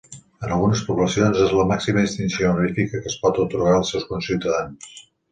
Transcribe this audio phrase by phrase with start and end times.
[0.45, 4.89] En algunes poblacions, és la màxima distinció honorífica que es pot atorgar als seus conciutadans.